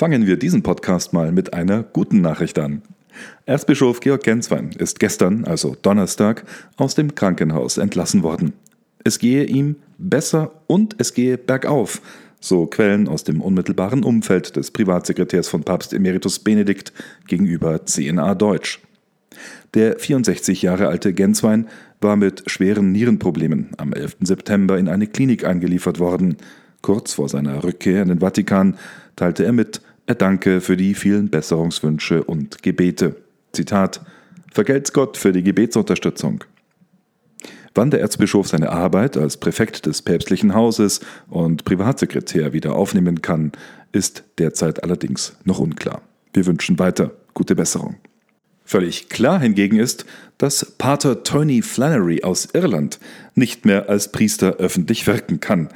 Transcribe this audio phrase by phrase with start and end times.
[0.00, 2.80] Fangen wir diesen Podcast mal mit einer guten Nachricht an.
[3.44, 6.44] Erzbischof Georg Genswein ist gestern, also Donnerstag,
[6.78, 8.54] aus dem Krankenhaus entlassen worden.
[9.04, 12.00] Es gehe ihm besser und es gehe bergauf,
[12.40, 16.94] so Quellen aus dem unmittelbaren Umfeld des Privatsekretärs von Papst Emeritus Benedikt
[17.28, 18.80] gegenüber CNA Deutsch.
[19.74, 21.68] Der 64 Jahre alte Genswein
[22.00, 24.16] war mit schweren Nierenproblemen am 11.
[24.22, 26.38] September in eine Klinik eingeliefert worden.
[26.80, 28.78] Kurz vor seiner Rückkehr in den Vatikan
[29.16, 33.14] teilte er mit, er danke für die vielen Besserungswünsche und Gebete.
[33.52, 34.00] Zitat:
[34.52, 36.42] Vergelt's Gott für die Gebetsunterstützung.
[37.76, 40.98] Wann der Erzbischof seine Arbeit als Präfekt des päpstlichen Hauses
[41.28, 43.52] und Privatsekretär wieder aufnehmen kann,
[43.92, 46.02] ist derzeit allerdings noch unklar.
[46.32, 47.94] Wir wünschen weiter gute Besserung.
[48.64, 50.06] Völlig klar hingegen ist,
[50.38, 52.98] dass Pater Tony Flannery aus Irland
[53.36, 55.68] nicht mehr als Priester öffentlich wirken kann.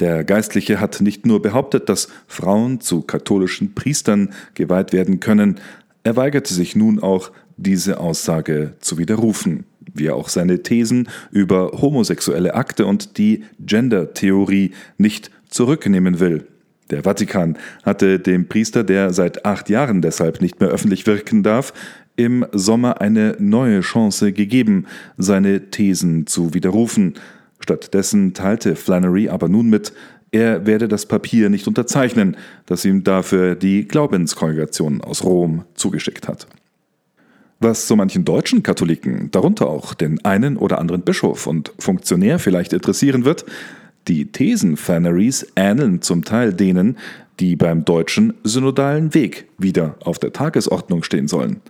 [0.00, 5.60] Der Geistliche hat nicht nur behauptet, dass Frauen zu katholischen Priestern geweiht werden können,
[6.02, 11.72] er weigerte sich nun auch, diese Aussage zu widerrufen wie er auch seine Thesen über
[11.72, 16.46] homosexuelle Akte und die Gender-Theorie nicht zurücknehmen will.
[16.90, 21.72] Der Vatikan hatte dem Priester, der seit acht Jahren deshalb nicht mehr öffentlich wirken darf,
[22.16, 27.14] im Sommer eine neue Chance gegeben, seine Thesen zu widerrufen.
[27.60, 29.92] Stattdessen teilte Flannery aber nun mit,
[30.32, 36.46] er werde das Papier nicht unterzeichnen, das ihm dafür die Glaubenskongregation aus Rom zugeschickt hat
[37.60, 42.72] was so manchen deutschen Katholiken, darunter auch den einen oder anderen Bischof und Funktionär vielleicht
[42.72, 43.44] interessieren wird,
[44.08, 46.96] die Thesen Flannerys ähneln zum Teil denen,
[47.38, 51.60] die beim deutschen synodalen Weg wieder auf der Tagesordnung stehen sollen.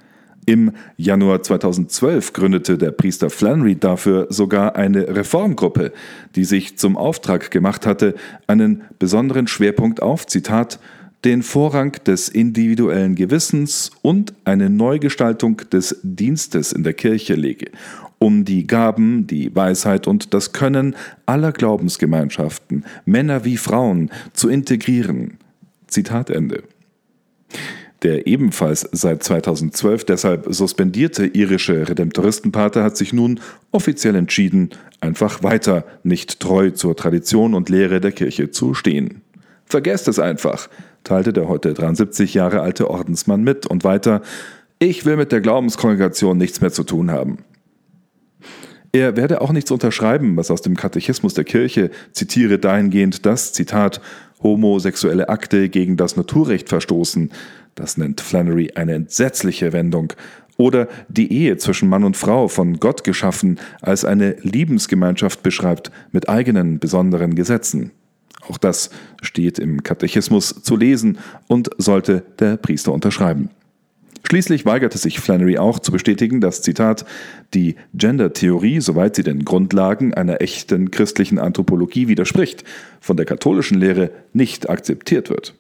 [0.46, 5.92] Im Januar 2012 gründete der Priester Flannery dafür sogar eine Reformgruppe,
[6.34, 8.14] die sich zum Auftrag gemacht hatte,
[8.46, 10.80] einen besonderen Schwerpunkt auf, Zitat,
[11.24, 17.70] den Vorrang des individuellen Gewissens und eine Neugestaltung des Dienstes in der Kirche lege,
[18.18, 20.96] um die Gaben, die Weisheit und das Können
[21.26, 25.36] aller Glaubensgemeinschaften, Männer wie Frauen, zu integrieren.
[25.86, 26.62] Zitat Ende.
[28.02, 33.40] Der ebenfalls seit 2012 deshalb suspendierte irische Redemptoristenpater hat sich nun
[33.72, 39.20] offiziell entschieden, einfach weiter nicht treu zur Tradition und Lehre der Kirche zu stehen.
[39.66, 40.68] Vergesst es einfach
[41.04, 44.22] teilte der heute 73 Jahre alte Ordensmann mit und weiter,
[44.78, 47.38] ich will mit der Glaubenskongregation nichts mehr zu tun haben.
[48.92, 54.00] Er werde auch nichts unterschreiben, was aus dem Katechismus der Kirche zitiere dahingehend, dass, Zitat,
[54.42, 57.30] homosexuelle Akte gegen das Naturrecht verstoßen,
[57.80, 60.12] das nennt Flannery eine entsetzliche Wendung,
[60.60, 66.28] oder die Ehe zwischen Mann und Frau von Gott geschaffen als eine Liebensgemeinschaft beschreibt mit
[66.28, 67.92] eigenen besonderen Gesetzen.
[68.46, 68.90] Auch das
[69.22, 73.48] steht im Katechismus zu lesen und sollte der Priester unterschreiben.
[74.28, 77.06] Schließlich weigerte sich Flannery auch zu bestätigen, dass, Zitat,
[77.54, 82.64] die Gender-Theorie, soweit sie den Grundlagen einer echten christlichen Anthropologie widerspricht,
[83.00, 85.54] von der katholischen Lehre nicht akzeptiert wird.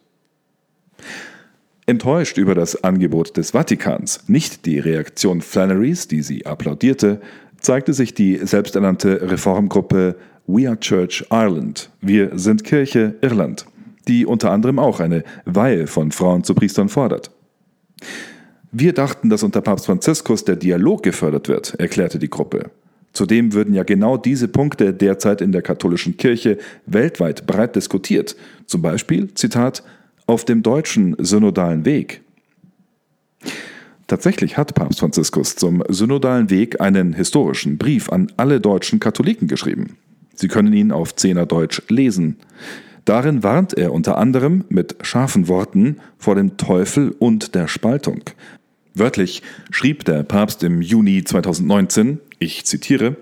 [1.90, 7.20] Enttäuscht über das Angebot des Vatikans, nicht die Reaktion Flannerys, die sie applaudierte,
[7.58, 10.14] zeigte sich die selbsternannte Reformgruppe
[10.46, 11.90] We Are Church Ireland.
[12.00, 13.66] Wir sind Kirche Irland,
[14.06, 17.32] die unter anderem auch eine Weihe von Frauen zu Priestern fordert.
[18.70, 22.70] Wir dachten, dass unter Papst Franziskus der Dialog gefördert wird, erklärte die Gruppe.
[23.12, 28.36] Zudem würden ja genau diese Punkte derzeit in der katholischen Kirche weltweit breit diskutiert.
[28.66, 29.82] Zum Beispiel, Zitat,
[30.30, 32.22] auf dem deutschen synodalen Weg.
[34.06, 39.96] Tatsächlich hat Papst Franziskus zum synodalen Weg einen historischen Brief an alle deutschen Katholiken geschrieben.
[40.36, 42.36] Sie können ihn auf Zehnerdeutsch lesen.
[43.04, 48.22] Darin warnt er unter anderem mit scharfen Worten vor dem Teufel und der Spaltung.
[48.94, 49.42] Wörtlich
[49.72, 53.16] schrieb der Papst im Juni 2019, ich zitiere,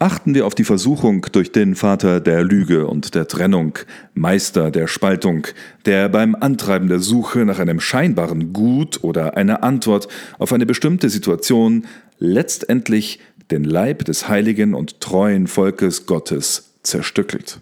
[0.00, 3.80] Achten wir auf die Versuchung durch den Vater der Lüge und der Trennung,
[4.14, 5.48] Meister der Spaltung,
[5.86, 10.06] der beim Antreiben der Suche nach einem scheinbaren Gut oder einer Antwort
[10.38, 11.84] auf eine bestimmte Situation
[12.20, 13.18] letztendlich
[13.50, 17.58] den Leib des heiligen und treuen Volkes Gottes zerstückelt.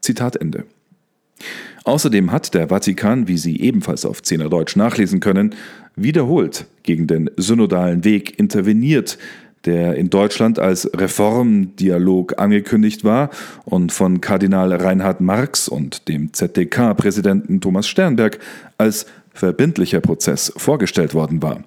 [0.00, 0.64] Zitat Ende.
[1.82, 5.56] Außerdem hat der Vatikan, wie Sie ebenfalls auf Zehnerdeutsch nachlesen können,
[5.96, 9.18] wiederholt gegen den synodalen Weg interveniert,
[9.64, 13.30] der in Deutschland als Reformdialog angekündigt war
[13.64, 18.38] und von Kardinal Reinhard Marx und dem ZDK-Präsidenten Thomas Sternberg
[18.78, 21.64] als verbindlicher Prozess vorgestellt worden war.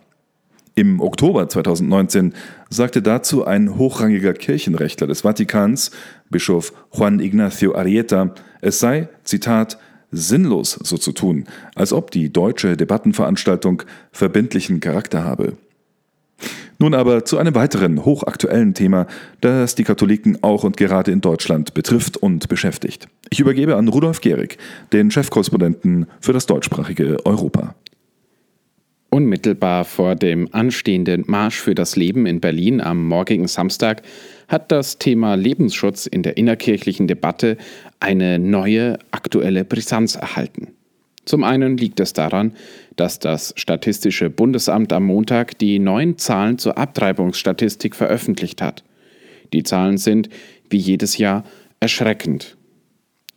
[0.77, 2.33] Im Oktober 2019
[2.69, 5.91] sagte dazu ein hochrangiger Kirchenrechtler des Vatikans,
[6.29, 9.77] Bischof Juan Ignacio Arieta, es sei, Zitat,
[10.11, 11.45] sinnlos so zu tun,
[11.75, 15.53] als ob die deutsche Debattenveranstaltung verbindlichen Charakter habe.
[16.77, 19.07] Nun aber zu einem weiteren hochaktuellen Thema,
[19.39, 23.07] das die Katholiken auch und gerade in Deutschland betrifft und beschäftigt.
[23.29, 24.57] Ich übergebe an Rudolf Gehrig,
[24.91, 27.75] den Chefkorrespondenten für das deutschsprachige Europa.
[29.09, 34.01] Unmittelbar vor dem anstehenden Marsch für das Leben in Berlin am morgigen Samstag
[34.49, 37.55] hat das Thema Lebensschutz in der innerkirchlichen Debatte
[38.01, 40.67] eine neue aktuelle Brisanz erhalten.
[41.23, 42.53] Zum einen liegt es daran,
[42.95, 48.83] dass das Statistische Bundesamt am Montag die neuen Zahlen zur Abtreibungsstatistik veröffentlicht hat.
[49.53, 50.29] Die Zahlen sind,
[50.69, 51.43] wie jedes Jahr,
[51.79, 52.57] erschreckend.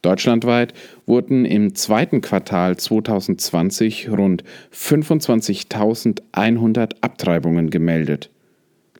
[0.03, 0.75] Deutschlandweit
[1.07, 8.31] wurden im zweiten Quartal 2020 rund 25.100 Abtreibungen gemeldet.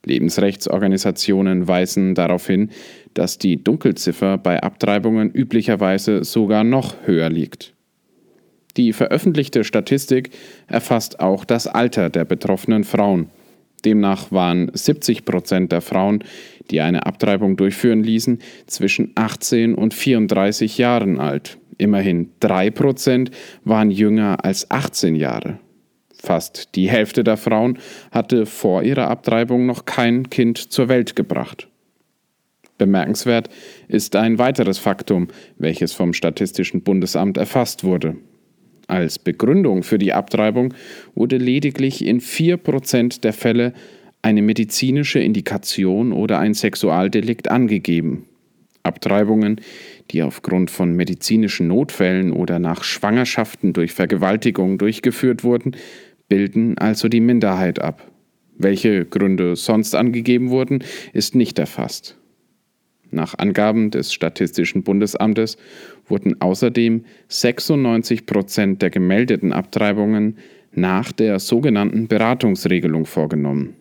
[0.05, 2.69] Lebensrechtsorganisationen weisen darauf hin,
[3.13, 7.73] dass die Dunkelziffer bei Abtreibungen üblicherweise sogar noch höher liegt.
[8.77, 10.31] Die veröffentlichte Statistik
[10.67, 13.29] erfasst auch das Alter der betroffenen Frauen.
[13.85, 16.23] Demnach waren 70 Prozent der Frauen,
[16.69, 21.57] die eine Abtreibung durchführen ließen, zwischen 18 und 34 Jahren alt.
[21.77, 23.31] Immerhin 3 Prozent
[23.63, 25.59] waren jünger als 18 Jahre.
[26.21, 27.79] Fast die Hälfte der Frauen
[28.11, 31.69] hatte vor ihrer Abtreibung noch kein Kind zur Welt gebracht.
[32.77, 33.49] Bemerkenswert
[33.87, 38.17] ist ein weiteres Faktum, welches vom Statistischen Bundesamt erfasst wurde.
[38.89, 40.73] Als Begründung für die Abtreibung
[41.13, 43.73] wurde lediglich in 4% der Fälle
[44.23, 48.25] eine medizinische Indikation oder ein Sexualdelikt angegeben.
[48.81, 49.61] Abtreibungen,
[50.09, 55.75] die aufgrund von medizinischen Notfällen oder nach Schwangerschaften durch Vergewaltigung durchgeführt wurden,
[56.27, 58.11] bilden also die Minderheit ab.
[58.57, 60.83] Welche Gründe sonst angegeben wurden,
[61.13, 62.18] ist nicht erfasst.
[63.11, 65.57] Nach Angaben des Statistischen Bundesamtes
[66.07, 70.37] wurden außerdem 96 Prozent der gemeldeten Abtreibungen
[70.71, 73.75] nach der sogenannten Beratungsregelung vorgenommen.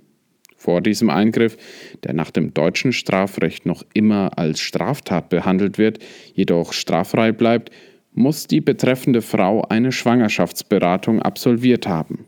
[0.56, 1.56] Vor diesem Eingriff,
[2.02, 6.00] der nach dem deutschen Strafrecht noch immer als Straftat behandelt wird,
[6.34, 7.70] jedoch straffrei bleibt,
[8.12, 12.24] muss die betreffende Frau eine Schwangerschaftsberatung absolviert haben.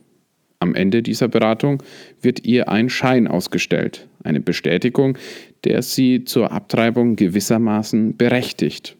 [0.63, 1.83] Am Ende dieser Beratung
[2.21, 5.17] wird ihr ein Schein ausgestellt, eine Bestätigung,
[5.65, 8.97] der sie zur Abtreibung gewissermaßen berechtigt.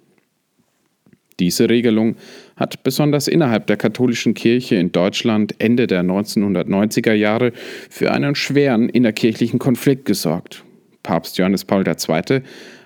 [1.39, 2.17] Diese Regelung
[2.57, 7.53] hat besonders innerhalb der katholischen Kirche in Deutschland Ende der 1990er Jahre
[7.91, 10.65] für einen schweren innerkirchlichen Konflikt gesorgt.
[11.03, 12.41] Papst Johannes Paul II.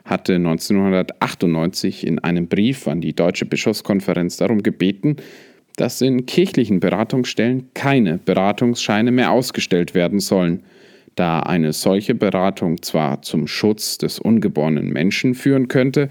[0.05, 5.17] hatte 1998 in einem Brief an die Deutsche Bischofskonferenz darum gebeten,
[5.76, 10.62] dass in kirchlichen Beratungsstellen keine Beratungsscheine mehr ausgestellt werden sollen,
[11.17, 16.09] da eine solche Beratung zwar zum Schutz des ungeborenen Menschen führen könnte,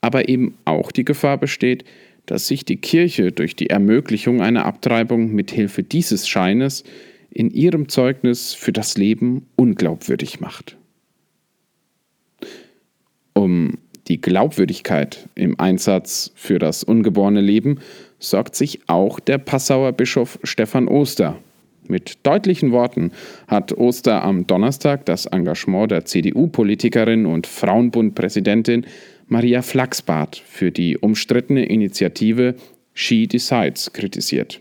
[0.00, 1.84] aber eben auch die Gefahr besteht,
[2.26, 6.84] dass sich die Kirche durch die Ermöglichung einer Abtreibung mit Hilfe dieses Scheines
[7.30, 10.76] in ihrem Zeugnis für das Leben unglaubwürdig macht.
[13.34, 13.78] Um
[14.08, 17.78] die Glaubwürdigkeit im Einsatz für das ungeborene Leben
[18.20, 21.38] sorgt sich auch der Passauer Bischof Stefan Oster.
[21.88, 23.10] Mit deutlichen Worten
[23.48, 28.86] hat Oster am Donnerstag das Engagement der CDU-Politikerin und Frauenbund-Präsidentin
[29.26, 32.54] Maria Flachsbart für die umstrittene Initiative
[32.94, 34.60] She Decides kritisiert.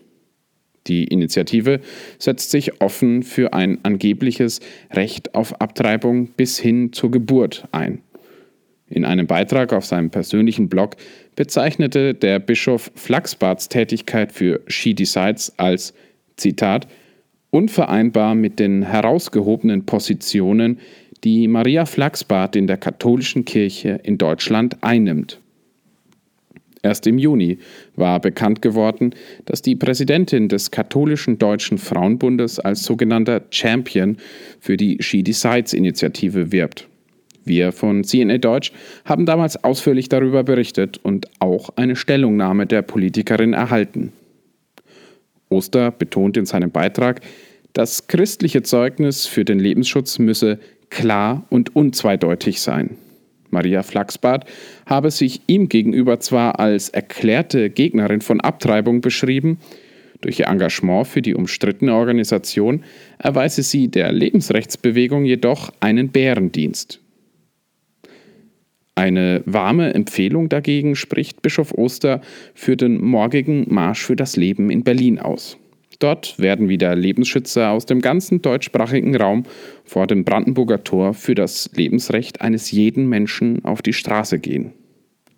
[0.88, 1.81] Die Initiative
[2.17, 4.60] setzt sich offen für ein angebliches
[4.91, 8.01] Recht auf Abtreibung bis hin zur Geburt ein.
[8.89, 10.96] In einem Beitrag auf seinem persönlichen Blog
[11.36, 15.93] bezeichnete der Bischof Flachsbarts Tätigkeit für She Decides als
[16.38, 16.88] Zitat
[17.51, 20.79] unvereinbar mit den herausgehobenen Positionen,
[21.24, 25.39] die Maria Flachsbart in der katholischen Kirche in Deutschland einnimmt.
[26.81, 27.60] Erst im Juni
[27.96, 29.13] war bekannt geworden,
[29.46, 34.17] dass die Präsidentin des katholischen Deutschen Frauenbundes als sogenannter Champion
[34.62, 36.88] für die She Decides Initiative wirbt.
[37.50, 38.72] Wir von CNA Deutsch
[39.03, 44.13] haben damals ausführlich darüber berichtet und auch eine Stellungnahme der Politikerin erhalten.
[45.50, 47.20] Oster betont in seinem Beitrag,
[47.74, 52.91] das christliche Zeugnis für den Lebensschutz müsse klar und unzweideutig sein.
[53.51, 54.46] Maria Flachsbart
[54.86, 59.58] habe sich ihm gegenüber zwar als erklärte Gegnerin von Abtreibung beschrieben,
[60.22, 62.84] durch ihr Engagement für die umstrittene Organisation
[63.18, 67.00] erweise sie der Lebensrechtsbewegung jedoch einen Bärendienst.
[69.00, 72.20] Eine warme Empfehlung dagegen spricht Bischof Oster
[72.53, 75.58] für den morgigen Marsch für das Leben in Berlin aus.
[76.00, 79.44] Dort werden wieder Lebensschützer aus dem ganzen deutschsprachigen Raum
[79.86, 84.74] vor dem Brandenburger Tor für das Lebensrecht eines jeden Menschen auf die Straße gehen.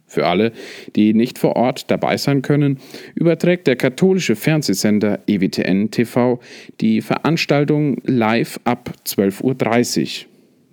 [0.08, 0.53] Für alle,
[0.96, 2.80] die nicht vor Ort dabei sein können,
[3.13, 6.39] überträgt der katholische Fernsehsender EWTN TV
[6.82, 10.30] die Veranstaltung live ab 12.30 Uhr.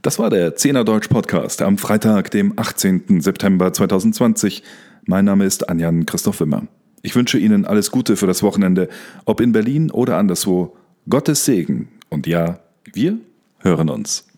[0.00, 3.20] Das war der Zehner Deutsch Podcast am Freitag, dem 18.
[3.20, 4.62] September 2020.
[5.04, 6.66] Mein Name ist Anjan Christoph Wimmer.
[7.02, 8.88] Ich wünsche Ihnen alles Gute für das Wochenende,
[9.24, 10.76] ob in Berlin oder anderswo.
[11.08, 11.88] Gottes Segen.
[12.08, 12.60] Und ja,
[12.92, 13.18] wir
[13.58, 14.29] hören uns.